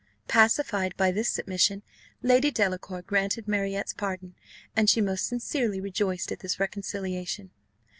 Pacified 0.27 0.97
by 0.97 1.11
this 1.11 1.29
submission, 1.29 1.83
Lady 2.23 2.49
Delacour 2.49 3.03
granted 3.03 3.47
Marriott's 3.47 3.93
pardon, 3.93 4.33
and 4.75 4.89
she 4.89 4.99
most 4.99 5.27
sincerely 5.27 5.79
rejoiced 5.79 6.31
at 6.31 6.39
this 6.39 6.59
reconciliation. 6.59 7.51